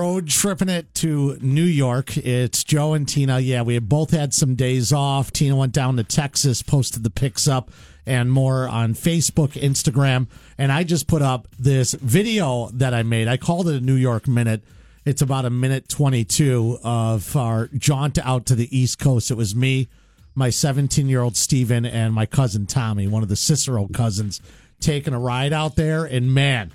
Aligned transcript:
road 0.00 0.28
tripping 0.28 0.70
it 0.70 0.94
to 0.94 1.36
New 1.42 1.62
York. 1.62 2.16
It's 2.16 2.64
Joe 2.64 2.94
and 2.94 3.06
Tina. 3.06 3.38
Yeah, 3.38 3.60
we 3.60 3.78
both 3.80 4.12
had 4.12 4.32
some 4.32 4.54
days 4.54 4.94
off. 4.94 5.30
Tina 5.30 5.54
went 5.54 5.74
down 5.74 5.98
to 5.98 6.04
Texas, 6.04 6.62
posted 6.62 7.02
the 7.02 7.10
pics 7.10 7.46
up 7.46 7.70
and 8.06 8.32
more 8.32 8.66
on 8.66 8.94
Facebook, 8.94 9.60
Instagram. 9.60 10.26
And 10.56 10.72
I 10.72 10.84
just 10.84 11.06
put 11.06 11.20
up 11.20 11.48
this 11.58 11.92
video 11.92 12.70
that 12.72 12.94
I 12.94 13.02
made. 13.02 13.28
I 13.28 13.36
called 13.36 13.68
it 13.68 13.82
a 13.82 13.84
New 13.84 13.94
York 13.94 14.26
Minute. 14.26 14.62
It's 15.04 15.20
about 15.20 15.44
a 15.44 15.50
minute 15.50 15.86
22 15.90 16.78
of 16.82 17.36
our 17.36 17.68
jaunt 17.76 18.16
out 18.18 18.46
to 18.46 18.54
the 18.54 18.74
East 18.74 18.98
Coast. 18.98 19.30
It 19.30 19.36
was 19.36 19.54
me, 19.54 19.90
my 20.34 20.48
17 20.48 21.10
year 21.10 21.20
old 21.20 21.36
Steven, 21.36 21.84
and 21.84 22.14
my 22.14 22.24
cousin 22.24 22.64
Tommy, 22.64 23.06
one 23.06 23.22
of 23.22 23.28
the 23.28 23.36
Cicero 23.36 23.86
cousins, 23.92 24.40
taking 24.80 25.12
a 25.12 25.20
ride 25.20 25.52
out 25.52 25.76
there. 25.76 26.06
And 26.06 26.32
man, 26.32 26.72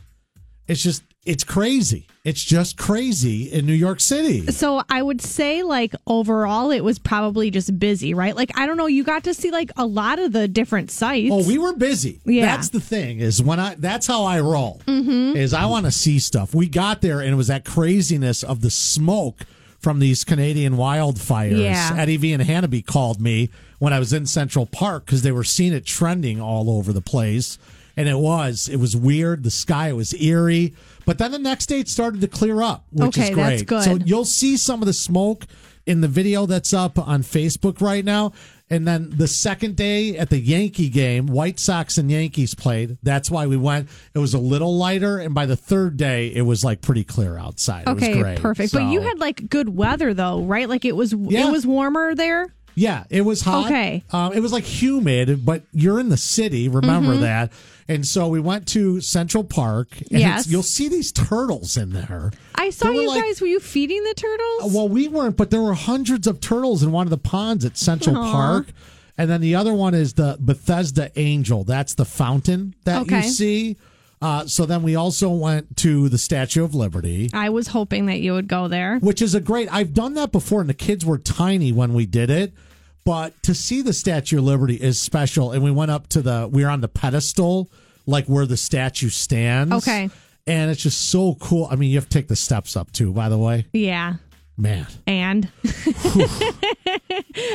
it's 0.68 0.84
just, 0.84 1.02
it's 1.26 1.44
crazy. 1.44 2.07
It's 2.23 2.44
just 2.44 2.78
crazy 2.78 3.52
in 3.52 3.66
New 3.66 3.74
York 3.74 4.00
City. 4.00 4.48
So 4.48 4.82
I 4.89 5.02
would 5.02 5.21
say, 5.21 5.64
like, 5.64 5.93
overall, 6.07 6.71
it 6.71 6.83
was 6.83 6.97
probably 6.97 7.52
just 7.52 7.78
busy, 7.78 8.14
right? 8.14 8.36
Like, 8.36 8.52
I 8.57 8.66
don't 8.66 8.78
know, 8.78 8.88
you 8.88 9.04
got 9.04 9.24
to 9.25 9.33
see, 9.33 9.52
like, 9.52 9.71
a 9.78 9.86
lot 9.86 10.19
of 10.19 10.32
the 10.32 10.47
different 10.47 10.89
sites. 10.92 11.30
Oh, 11.32 11.47
we 11.47 11.57
were 11.57 11.74
busy. 11.74 12.21
Yeah. 12.25 12.46
That's 12.46 12.69
the 12.69 12.80
thing 12.80 13.19
is 13.19 13.43
when 13.43 13.60
I, 13.60 13.75
that's 13.75 14.07
how 14.07 14.24
I 14.24 14.39
roll 14.39 14.82
mm-hmm. 14.86 15.36
is 15.36 15.54
I 15.54 15.66
want 15.66 15.86
to 15.86 15.92
see 15.92 16.19
stuff. 16.19 16.56
We 16.56 16.68
got 16.68 17.02
there 17.02 17.19
and 17.19 17.30
it 17.30 17.36
was 17.36 17.47
that 17.47 17.66
craziness 17.66 18.44
of 18.44 18.61
the 18.61 18.69
smoke 18.69 19.42
from 19.80 20.00
these 20.00 20.24
Canadian 20.24 20.78
wildfires. 20.78 21.60
Yeah. 21.60 21.96
Eddie 21.96 22.18
V 22.18 22.33
and 22.33 22.42
Hannaby 22.42 22.82
called 22.82 23.21
me 23.21 23.52
when 23.78 23.94
I 23.94 24.00
was 24.00 24.14
in 24.14 24.25
Central 24.25 24.66
Park 24.66 25.05
because 25.05 25.21
they 25.21 25.32
were 25.32 25.44
seeing 25.44 25.74
it 25.74 25.86
trending 25.86 26.42
all 26.42 26.71
over 26.71 26.92
the 26.92 27.02
place. 27.02 27.60
And 27.97 28.09
it 28.09 28.17
was, 28.17 28.67
it 28.67 28.77
was 28.77 28.95
weird. 28.95 29.43
The 29.43 29.51
sky 29.51 29.93
was 29.93 30.13
eerie. 30.13 30.73
But 31.05 31.17
then 31.17 31.31
the 31.31 31.39
next 31.39 31.67
day 31.67 31.79
it 31.79 31.87
started 31.87 32.21
to 32.21 32.27
clear 32.27 32.61
up, 32.61 32.85
which 32.91 33.17
Okay, 33.17 33.30
is 33.30 33.35
great. 33.35 33.44
that's 33.44 33.61
good. 33.63 33.83
So 33.83 33.95
you'll 34.05 34.25
see 34.25 34.58
some 34.58 34.81
of 34.81 34.85
the 34.85 34.94
smoke 34.94 35.45
in 35.85 36.02
the 36.02 36.08
video 36.08 36.45
that's 36.45 36.73
up 36.73 36.97
on 36.97 37.21
Facebook 37.21 37.79
right 37.79 38.03
now. 38.03 38.33
And 38.67 38.87
then 38.87 39.11
the 39.15 39.27
second 39.27 39.75
day 39.75 40.17
at 40.17 40.31
the 40.31 40.39
Yankee 40.39 40.89
game, 40.89 41.27
White 41.27 41.59
Sox 41.59 41.99
and 41.99 42.09
Yankees 42.09 42.55
played. 42.55 42.97
That's 43.03 43.29
why 43.29 43.45
we 43.45 43.57
went. 43.57 43.89
It 44.15 44.17
was 44.17 44.33
a 44.33 44.39
little 44.39 44.75
lighter, 44.75 45.19
and 45.19 45.35
by 45.35 45.45
the 45.45 45.55
third 45.55 45.97
day, 45.97 46.33
it 46.33 46.41
was 46.41 46.63
like 46.65 46.81
pretty 46.81 47.03
clear 47.03 47.37
outside. 47.37 47.87
It 47.87 47.93
was 47.93 48.02
okay, 48.03 48.19
great. 48.19 48.39
perfect. 48.39 48.73
But 48.73 48.91
you 48.91 49.02
had 49.02 49.19
like 49.19 49.49
good 49.52 49.69
weather 49.69 50.15
though, 50.15 50.41
right? 50.41 50.67
Like 50.67 50.83
it 50.83 50.95
was 50.95 51.13
Yeah. 51.13 51.47
it 51.47 51.52
was 51.52 51.67
warmer 51.67 52.15
there. 52.15 52.47
Yeah, 52.75 53.05
it 53.09 53.21
was 53.21 53.41
hot. 53.41 53.65
Okay. 53.65 54.03
Um, 54.11 54.33
it 54.33 54.41
was 54.41 54.51
like 54.51 54.65
humid, 54.65 55.45
but 55.45 55.63
you're 55.71 55.99
in 55.99 56.09
the 56.09 56.17
city. 56.17 56.67
Remember 56.67 57.13
Mm-hmm. 57.13 57.21
that. 57.21 57.51
And 57.87 58.05
so 58.05 58.27
we 58.27 58.39
went 58.39 58.67
to 58.69 58.99
Central 58.99 59.43
Park. 59.43 59.87
And 60.11 60.19
Yes. 60.19 60.47
You'll 60.47 60.63
see 60.63 60.89
these 60.89 61.11
turtles 61.11 61.77
in 61.77 61.91
there. 61.91 62.31
I 62.55 62.71
saw 62.71 62.87
They 62.87 62.95
were 62.95 63.01
you 63.03 63.07
like- 63.09 63.23
guys. 63.23 63.39
Were 63.41 63.47
you 63.47 63.59
feeding 63.59 64.03
the 64.03 64.13
turtles? 64.15 64.73
Well, 64.73 64.89
we 64.89 65.07
weren't, 65.07 65.37
but 65.37 65.51
there 65.51 65.61
were 65.61 65.73
hundreds 65.75 66.27
of 66.27 66.41
turtles 66.41 66.83
in 66.83 66.91
one 66.91 67.05
of 67.05 67.11
the 67.11 67.17
ponds 67.17 67.63
at 67.63 67.77
Central 67.77 68.17
Aw. 68.17 68.31
Park. 68.31 68.67
And 69.17 69.29
then 69.29 69.39
the 69.39 69.55
other 69.55 69.73
one 69.73 69.93
is 69.93 70.13
the 70.13 70.35
Bethesda 70.41 71.09
Angel. 71.17 71.63
That's 71.63 71.93
the 71.93 72.03
fountain 72.05 72.75
that 72.83 73.03
Okay. 73.03 73.23
you 73.23 73.29
see. 73.29 73.77
Uh, 74.25 74.47
so 74.47 74.65
then 74.65 74.81
we 74.81 74.95
also 74.95 75.29
went 75.29 75.77
to 75.77 76.09
the 76.09 76.17
Statue 76.17 76.63
of 76.63 76.73
Liberty, 76.73 77.29
I 77.31 77.49
was 77.49 77.67
hoping 77.67 78.07
that 78.07 78.21
you 78.21 78.33
would 78.33 78.47
go 78.47 78.67
there. 78.67 78.97
which 78.97 79.21
is 79.21 79.35
a 79.35 79.39
great. 79.39 79.71
I've 79.71 79.93
done 79.93 80.15
that 80.15 80.31
before, 80.31 80.61
and 80.61 80.69
the 80.69 80.73
kids 80.73 81.05
were 81.05 81.19
tiny 81.19 81.71
when 81.71 81.93
we 81.93 82.07
did 82.07 82.31
it. 82.31 82.51
But 83.03 83.39
to 83.43 83.53
see 83.53 83.83
the 83.83 83.93
Statue 83.93 84.39
of 84.39 84.45
Liberty 84.45 84.77
is 84.77 84.99
special. 84.99 85.51
And 85.51 85.63
we 85.63 85.69
went 85.69 85.91
up 85.91 86.07
to 86.07 86.23
the. 86.23 86.49
We 86.51 86.63
were 86.63 86.71
on 86.71 86.81
the 86.81 86.87
pedestal, 86.87 87.69
like 88.07 88.25
where 88.25 88.47
the 88.47 88.57
statue 88.57 89.09
stands. 89.09 89.71
Okay. 89.75 90.09
And 90.47 90.71
it's 90.71 90.81
just 90.81 91.11
so 91.11 91.35
cool. 91.35 91.67
I 91.69 91.75
mean, 91.75 91.91
you 91.91 91.97
have 91.97 92.09
to 92.09 92.17
take 92.17 92.27
the 92.27 92.35
steps 92.35 92.75
up 92.75 92.91
too. 92.91 93.13
By 93.13 93.29
the 93.29 93.37
way, 93.37 93.67
Yeah. 93.73 94.15
Man. 94.58 94.88
And 95.06 95.50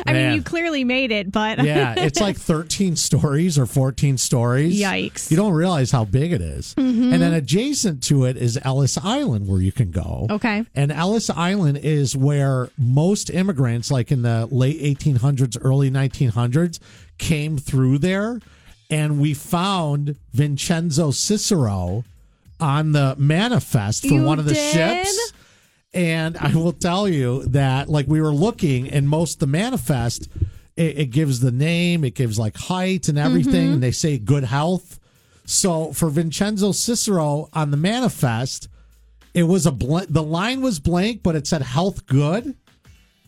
I 0.06 0.12
mean, 0.12 0.34
you 0.34 0.42
clearly 0.42 0.84
made 0.84 1.10
it, 1.10 1.32
but 1.32 1.62
yeah, 1.64 1.94
it's 1.96 2.20
like 2.20 2.36
13 2.38 2.96
stories 2.96 3.58
or 3.58 3.66
14 3.66 4.18
stories. 4.18 4.80
Yikes. 4.80 5.30
You 5.30 5.36
don't 5.36 5.52
realize 5.52 5.90
how 5.90 6.04
big 6.04 6.32
it 6.32 6.40
is. 6.40 6.74
Mm-hmm. 6.74 7.12
And 7.12 7.22
then 7.22 7.32
adjacent 7.32 8.02
to 8.04 8.24
it 8.24 8.36
is 8.36 8.58
Ellis 8.62 8.98
Island 8.98 9.48
where 9.48 9.60
you 9.60 9.72
can 9.72 9.90
go. 9.90 10.26
Okay. 10.30 10.64
And 10.74 10.92
Ellis 10.92 11.30
Island 11.30 11.78
is 11.78 12.16
where 12.16 12.70
most 12.78 13.30
immigrants, 13.30 13.90
like 13.90 14.12
in 14.12 14.22
the 14.22 14.46
late 14.50 14.80
1800s, 14.80 15.56
early 15.62 15.90
1900s, 15.90 16.78
came 17.18 17.56
through 17.58 17.98
there. 17.98 18.40
And 18.90 19.20
we 19.20 19.34
found 19.34 20.16
Vincenzo 20.32 21.12
Cicero 21.12 22.04
on 22.58 22.92
the 22.92 23.14
manifest 23.16 24.02
for 24.02 24.14
You 24.14 24.22
one 24.24 24.38
of 24.38 24.44
the 24.46 24.54
did? 24.54 24.74
ships. 25.06 25.32
And 25.92 26.36
I 26.36 26.54
will 26.54 26.72
tell 26.72 27.08
you 27.08 27.44
that, 27.46 27.88
like, 27.88 28.06
we 28.06 28.20
were 28.20 28.32
looking, 28.32 28.88
and 28.90 29.08
most 29.08 29.40
the 29.40 29.46
manifest, 29.46 30.28
it, 30.76 30.98
it 30.98 31.06
gives 31.10 31.40
the 31.40 31.50
name, 31.50 32.04
it 32.04 32.14
gives 32.14 32.38
like 32.38 32.56
height 32.56 33.08
and 33.08 33.18
everything, 33.18 33.64
Mm-hmm. 33.64 33.72
and 33.74 33.82
they 33.82 33.90
say 33.90 34.16
good 34.18 34.44
health. 34.44 35.00
So 35.46 35.92
for 35.92 36.08
Vincenzo 36.10 36.70
Cicero 36.72 37.48
on 37.52 37.72
the 37.72 37.76
manifest, 37.76 38.68
it 39.34 39.42
was 39.44 39.66
a 39.66 39.72
bl- 39.72 40.00
the 40.08 40.22
line 40.22 40.60
was 40.60 40.78
blank, 40.78 41.22
but 41.24 41.34
it 41.34 41.46
said 41.48 41.62
health 41.62 42.06
good. 42.06 42.54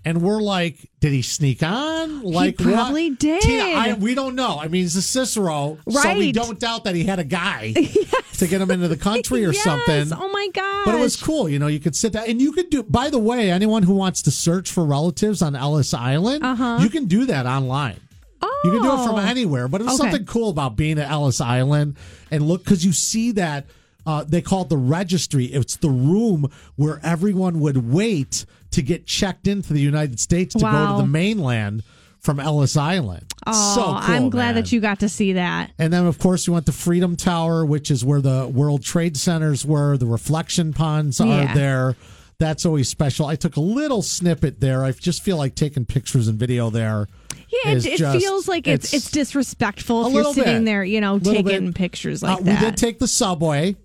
And 0.05 0.21
we're 0.21 0.41
like, 0.43 0.91
did 0.99 1.13
he 1.13 1.23
sneak 1.23 1.63
on? 1.63 2.23
Like 2.23 2.59
what? 2.59 2.73
probably 2.75 3.11
did. 3.11 3.41
Tina, 3.43 3.63
I, 3.79 3.93
we 3.95 4.15
don't 4.17 4.35
know. 4.35 4.59
I 4.59 4.67
mean, 4.67 4.83
he's 4.83 4.97
a 4.97 5.03
Cicero, 5.03 5.79
so 5.89 6.15
we 6.19 6.33
don't 6.33 6.59
doubt 6.59 6.85
that 6.85 6.97
he 6.97 7.05
had 7.05 7.21
a 7.21 7.25
guy 7.25 7.73
to 8.39 8.47
get 8.49 8.61
him 8.61 8.71
into 8.73 8.89
the 8.89 8.97
country 8.97 9.45
or 9.45 9.53
Yes. 9.53 9.63
something. 9.63 10.13
Oh 10.13 10.29
my 10.33 10.49
god! 10.53 10.85
But 10.87 10.97
it 10.97 11.01
was 11.01 11.15
cool, 11.17 11.49
you 11.49 11.61
know. 11.61 11.69
You 11.69 11.79
could 11.79 11.95
sit 11.95 12.15
down, 12.15 12.25
and 12.29 12.41
you 12.43 12.51
could 12.51 12.69
do. 12.69 12.83
By 12.83 13.11
the 13.11 13.19
way, 13.21 13.53
anyone 13.53 13.85
who 13.85 13.95
wants 13.95 14.23
to 14.23 14.33
search 14.33 14.73
for 14.73 14.85
relatives 14.85 15.41
on 15.41 15.55
Ellis 15.55 15.95
Island, 15.95 16.43
Uh-huh. 16.45 16.79
you 16.83 16.91
can 16.91 17.05
do 17.05 17.25
that 17.27 17.47
online. 17.47 18.01
Oh, 18.45 18.61
You 18.65 18.73
can 18.73 18.83
do 18.83 18.93
it 19.01 19.07
from 19.07 19.21
anywhere. 19.21 19.69
But 19.69 19.83
it 19.83 19.85
was 19.85 20.01
Okay. 20.01 20.11
something 20.11 20.27
cool 20.27 20.51
about 20.51 20.75
being 20.75 20.99
at 20.99 21.09
Ellis 21.09 21.41
Island 21.41 21.97
and 22.33 22.43
look 22.49 22.65
because 22.65 22.85
you 22.85 22.93
see 22.93 23.31
that 23.33 23.67
uh, 24.07 24.25
they 24.25 24.43
call 24.43 24.63
it 24.63 24.69
the 24.69 24.77
registry. 24.77 25.47
It's 25.47 25.77
the 25.77 25.91
room 25.91 26.51
where 26.77 27.01
everyone 27.03 27.61
would 27.61 27.91
wait 27.93 28.45
to 28.73 28.83
get 28.83 29.07
checked 29.07 29.47
into 29.47 29.73
the 29.73 29.81
United 29.81 30.19
States 30.21 30.55
to 30.55 30.61
go 30.61 30.97
to 30.97 31.03
the 31.03 31.07
mainland 31.07 31.83
from 32.21 32.39
Ellis 32.41 32.77
Island. 32.77 33.27
Oh, 33.47 33.75
so 33.75 33.83
cool, 33.83 33.95
I'm 33.97 34.31
glad 34.31 34.55
man. 34.55 34.63
that 34.63 34.73
you 34.73 34.81
got 34.81 35.01
to 35.01 35.09
see 35.09 35.33
that. 35.35 35.73
And 35.79 35.93
then, 35.93 36.07
of 36.07 36.19
course, 36.19 36.47
we 36.49 36.55
went 36.55 36.67
to 36.67 36.73
Freedom 36.73 37.17
Tower, 37.17 37.65
which 37.67 37.91
is 37.91 38.05
where 38.05 38.21
the 38.21 38.47
World 38.49 38.83
Trade 38.85 39.17
Centers 39.17 39.67
were. 39.67 39.97
The 39.97 40.07
reflection 40.07 40.73
ponds 40.73 41.19
Yeah. 41.21 41.51
are 41.51 41.55
there. 41.55 41.97
That's 42.39 42.65
always 42.67 42.89
special. 42.89 43.27
I 43.27 43.37
took 43.37 43.57
a 43.57 43.61
little 43.61 44.03
snippet 44.03 44.61
there. 44.61 44.85
I 44.85 44.93
just 44.93 45.23
feel 45.23 45.37
like 45.37 45.55
taking 45.55 45.85
pictures 45.85 46.29
and 46.29 46.39
video 46.39 46.71
there. 46.71 47.09
Yeah, 47.49 47.73
it, 47.73 47.87
it 47.87 47.99
just- 47.99 48.19
feels 48.19 48.49
like 48.49 48.67
it's 48.67 48.95
it's, 48.95 49.11
disrespectful 49.11 50.05
A 50.05 50.09
if 50.09 50.15
you're 50.15 50.35
sitting 50.35 50.59
bit. 50.61 50.65
there, 50.65 50.85
you 50.85 51.01
know, 51.01 51.19
taking 51.19 51.67
bit. 51.67 51.75
pictures 51.75 52.23
Uh, 52.23 52.29
like 52.29 52.41
we 52.45 52.57
did 52.57 52.77
take 52.77 52.99
the 52.99 53.07
subway. 53.09 53.77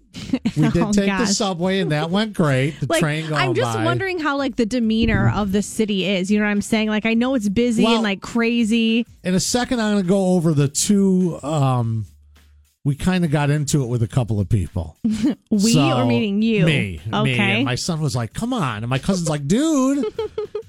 We 0.56 0.70
did 0.70 0.78
Oh, 0.84 0.92
take 0.92 1.06
the 1.18 1.26
subway, 1.26 1.80
and 1.80 1.92
that 1.92 2.10
went 2.10 2.34
great. 2.34 2.80
The 2.80 2.88
like, 2.90 3.00
train 3.00 3.28
going 3.30 3.42
I'm 3.42 3.54
just 3.54 3.78
by. 3.78 3.84
wondering 3.86 4.20
how 4.20 4.38
like 4.38 4.56
the 4.56 4.66
demeanor 4.66 5.30
of 5.34 5.52
the 5.52 5.62
city 5.62 6.06
is. 6.06 6.30
You 6.32 6.40
know 6.40 6.46
what 6.46 6.52
I'm 6.52 6.62
saying? 6.62 6.90
Like 6.90 7.06
I 7.06 7.14
know 7.14 7.36
it's 7.36 7.50
busy 7.50 7.84
Well- 7.84 7.96
and 7.96 8.04
like 8.04 8.22
crazy. 8.22 9.06
In 9.24 9.36
a 9.36 9.40
second, 9.40 9.80
I'm 9.82 9.94
going 9.94 10.04
to 10.04 10.10
go 10.10 10.28
over 10.36 10.54
the 10.54 10.68
two. 10.68 11.40
Um, 11.44 12.06
we 12.86 12.96
kind 12.96 13.26
of 13.26 13.32
got 13.32 13.50
into 13.50 13.84
it 13.84 13.88
with 13.88 14.02
a 14.02 14.08
couple 14.08 14.40
of 14.40 14.48
people. 14.48 14.96
We 15.52 15.74
So, 15.74 15.98
or 16.00 16.06
meaning 16.06 16.42
you? 16.42 16.66
Me. 16.66 17.02
Me. 17.06 17.18
Okay. 17.18 17.38
And 17.58 17.66
my 17.66 17.76
son 17.76 18.00
was 18.00 18.16
like, 18.16 18.34
come 18.34 18.54
on. 18.54 18.78
And 18.84 18.88
my 18.90 19.00
cousin's 19.00 19.30
like, 19.30 19.48
dude. 19.48 20.06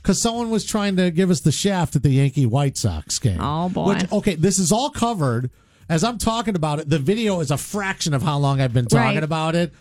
Because 0.02 0.22
someone 0.22 0.48
was 0.48 0.64
trying 0.64 0.96
to 0.96 1.10
give 1.10 1.28
us 1.28 1.40
the 1.40 1.52
shaft 1.52 1.94
at 1.94 2.02
the 2.02 2.08
Yankee 2.08 2.46
White 2.46 2.78
Sox 2.78 3.18
game. 3.18 3.38
Oh, 3.42 3.68
boy. 3.68 3.88
Which, 3.94 4.10
okay, 4.12 4.34
this 4.36 4.58
is 4.58 4.72
all 4.72 4.88
covered. 4.88 5.50
As 5.88 6.04
I'm 6.04 6.18
talking 6.18 6.54
about 6.54 6.80
it, 6.80 6.88
the 6.88 6.98
video 6.98 7.40
is 7.40 7.50
a 7.50 7.56
fraction 7.56 8.12
of 8.14 8.22
how 8.22 8.38
long 8.38 8.60
I've 8.60 8.74
been 8.74 8.86
talking 8.86 9.14
Right. 9.16 9.22
about 9.24 9.54
it. 9.54 9.72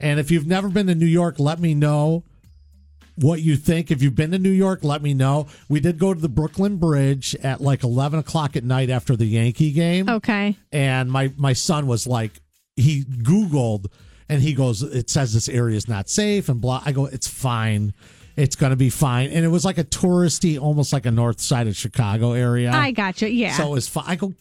And 0.00 0.20
if 0.20 0.30
you've 0.30 0.46
never 0.46 0.68
been 0.68 0.86
to 0.86 0.94
New 0.94 1.06
York, 1.06 1.38
let 1.40 1.58
me 1.58 1.74
know 1.74 2.22
what 3.16 3.42
you 3.42 3.56
think. 3.56 3.90
If 3.90 4.00
you've 4.00 4.14
been 4.14 4.30
to 4.30 4.38
New 4.38 4.50
York, 4.52 4.84
let 4.84 5.02
me 5.02 5.12
know. 5.14 5.48
We 5.68 5.80
did 5.80 5.98
go 5.98 6.14
to 6.14 6.20
the 6.20 6.28
Brooklyn 6.28 6.76
Bridge 6.76 7.34
at 7.42 7.60
like 7.60 7.82
11 7.82 8.20
o'clock 8.20 8.54
at 8.54 8.62
night 8.62 8.90
after 8.90 9.16
the 9.16 9.26
Yankee 9.26 9.72
game 9.72 10.08
okay. 10.08 10.56
and 10.70 11.10
my 11.10 11.32
my 11.36 11.52
son 11.52 11.88
was 11.88 12.06
like 12.06 12.40
he 12.76 13.02
googled 13.02 13.86
and 14.28 14.40
he 14.40 14.52
goes 14.52 14.82
it 14.84 15.10
says 15.10 15.34
this 15.34 15.48
area 15.48 15.76
is 15.76 15.88
not 15.88 16.08
safe 16.08 16.48
and 16.48 16.60
blah 16.60 16.80
i 16.84 16.92
go 16.92 17.06
it's 17.06 17.26
fine 17.26 17.92
it's 18.38 18.56
going 18.56 18.70
to 18.70 18.76
be 18.76 18.88
fine 18.90 19.30
and 19.30 19.44
it 19.44 19.48
was 19.48 19.64
like 19.64 19.78
a 19.78 19.84
touristy 19.84 20.60
almost 20.60 20.92
like 20.92 21.06
a 21.06 21.10
north 21.10 21.40
side 21.40 21.66
of 21.66 21.76
chicago 21.76 22.32
area 22.32 22.70
I 22.72 22.92
gotcha. 22.92 23.30
Yeah. 23.30 23.52
so 23.52 23.66
it 23.68 23.70
was 23.70 23.88
fine 23.88 24.04
i 24.06 24.16
go 24.16 24.32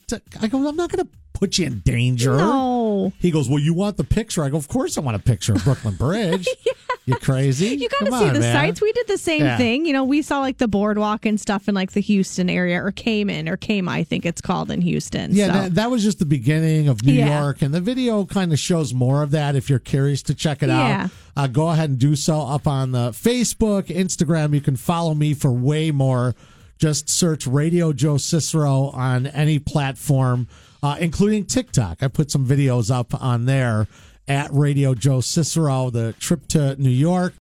I 0.42 0.48
go 0.48 0.68
i'm 0.68 0.76
not 0.76 0.92
going 0.92 1.04
to 1.06 1.12
put 1.40 1.58
you 1.58 1.66
in 1.68 1.80
danger. 1.80 2.36
No. 2.38 3.14
He 3.20 3.32
goes, 3.32 3.48
Well, 3.50 3.60
you 3.60 3.74
want 3.74 3.98
the 3.98 4.04
picture? 4.04 4.44
I 4.44 4.50
go, 4.50 4.58
Of 4.58 4.68
course 4.68 4.98
I 4.98 5.02
want 5.02 5.16
a 5.16 5.20
picture 5.20 5.54
of 5.54 5.64
Brooklyn 5.64 5.96
Bridge. 5.96 6.48
You 7.06 7.16
crazy? 7.16 7.68
You 7.68 7.88
got 7.88 8.00
to 8.00 8.12
see 8.12 8.28
on, 8.28 8.34
the 8.34 8.42
man. 8.42 8.54
sights. 8.54 8.82
We 8.82 8.92
did 8.92 9.08
the 9.08 9.18
same 9.18 9.40
Yeah. 9.42 9.56
thing. 9.56 9.86
You 9.86 9.94
know, 9.94 10.04
we 10.04 10.22
saw 10.22 10.42
like 10.42 10.58
the 10.58 10.68
boardwalk 10.68 11.26
and 11.26 11.40
stuff 11.40 11.70
in 11.70 11.74
like 11.74 11.94
the 11.94 12.02
Houston 12.02 12.50
area 12.50 12.84
or 12.84 12.92
Cayman 12.92 13.48
or 13.48 13.56
Cayman, 13.56 13.94
I 13.94 14.04
think 14.04 14.26
it's 14.26 14.42
called 14.42 14.70
in 14.72 14.82
Houston. 14.82 15.34
Yeah, 15.34 15.46
so. 15.48 15.54
that, 15.54 15.76
that 15.76 15.90
was 15.90 16.04
just 16.04 16.20
the 16.20 16.26
beginning 16.26 16.90
of 16.90 17.06
New 17.06 17.14
Yeah. 17.14 17.40
York, 17.44 17.62
and 17.62 17.74
the 17.74 17.80
video 17.80 18.26
kind 18.26 18.52
of 18.52 18.60
shows 18.60 18.94
more 18.94 19.24
of 19.24 19.32
that. 19.32 19.56
If 19.56 19.70
you're 19.70 19.80
curious 19.80 20.22
to 20.24 20.34
check 20.36 20.62
it 20.62 20.68
Yeah. 20.68 21.04
out, 21.06 21.10
uh, 21.38 21.48
go 21.48 21.70
ahead 21.70 21.92
and 21.92 21.98
do 21.98 22.14
so 22.18 22.42
up 22.42 22.68
on 22.68 22.92
the 22.92 23.12
Facebook, 23.12 23.84
Instagram. 23.84 24.54
You 24.54 24.60
can 24.60 24.76
follow 24.76 25.14
me 25.14 25.34
for 25.34 25.50
way 25.54 25.92
more. 25.92 26.36
Just 26.78 27.10
search 27.10 27.48
Radio 27.48 27.92
Joe 27.94 28.18
Cicero 28.18 28.90
on 28.90 29.28
any 29.28 29.60
platform, 29.60 30.48
uh, 30.84 30.98
including 31.00 31.46
TikTok. 31.46 32.04
I 32.04 32.08
put 32.08 32.30
some 32.30 32.46
videos 32.46 32.92
up 32.94 33.20
on 33.22 33.46
there 33.46 33.88
at 34.28 34.52
Radio 34.54 34.94
Joe 34.94 35.22
Cicero. 35.22 35.90
The 35.90 36.14
trip 36.14 36.48
to 36.50 36.76
New 36.82 36.90
York. 36.90 37.34